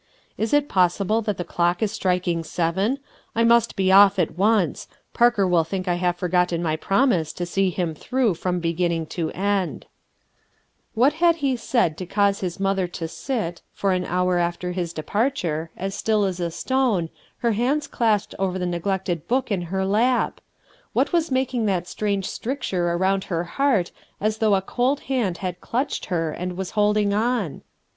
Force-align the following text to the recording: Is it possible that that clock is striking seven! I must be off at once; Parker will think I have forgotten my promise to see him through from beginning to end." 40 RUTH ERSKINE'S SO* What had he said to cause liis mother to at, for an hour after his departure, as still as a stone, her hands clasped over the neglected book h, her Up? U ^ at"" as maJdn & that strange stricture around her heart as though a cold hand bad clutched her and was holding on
Is 0.35 0.51
it 0.51 0.67
possible 0.67 1.21
that 1.21 1.37
that 1.37 1.47
clock 1.47 1.83
is 1.83 1.91
striking 1.91 2.43
seven! 2.43 2.97
I 3.35 3.43
must 3.43 3.75
be 3.75 3.91
off 3.91 4.17
at 4.17 4.35
once; 4.35 4.87
Parker 5.13 5.47
will 5.47 5.63
think 5.63 5.87
I 5.87 5.93
have 6.01 6.15
forgotten 6.15 6.63
my 6.63 6.75
promise 6.75 7.31
to 7.33 7.45
see 7.45 7.69
him 7.69 7.93
through 7.93 8.33
from 8.33 8.59
beginning 8.59 9.05
to 9.13 9.29
end." 9.33 9.85
40 9.85 9.85
RUTH 9.85 9.85
ERSKINE'S 9.85 9.85
SO* 9.85 10.99
What 11.01 11.13
had 11.13 11.35
he 11.35 11.55
said 11.55 11.97
to 11.99 12.05
cause 12.07 12.41
liis 12.41 12.59
mother 12.59 12.87
to 12.87 13.07
at, 13.31 13.61
for 13.71 13.91
an 13.91 14.03
hour 14.05 14.39
after 14.39 14.71
his 14.71 14.91
departure, 14.91 15.69
as 15.77 15.93
still 15.93 16.23
as 16.25 16.39
a 16.39 16.49
stone, 16.49 17.09
her 17.37 17.51
hands 17.51 17.85
clasped 17.85 18.33
over 18.39 18.57
the 18.57 18.65
neglected 18.65 19.27
book 19.27 19.51
h, 19.51 19.65
her 19.65 19.81
Up? 19.81 19.85
U 19.85 19.87
^ 19.87 19.99
at"" 20.01 21.13
as 21.13 21.29
maJdn 21.29 21.65
& 21.65 21.65
that 21.67 21.87
strange 21.87 22.25
stricture 22.27 22.87
around 22.89 23.25
her 23.25 23.43
heart 23.43 23.91
as 24.19 24.39
though 24.39 24.55
a 24.55 24.63
cold 24.63 25.01
hand 25.01 25.37
bad 25.43 25.61
clutched 25.61 26.05
her 26.05 26.31
and 26.31 26.57
was 26.57 26.71
holding 26.71 27.13
on 27.13 27.61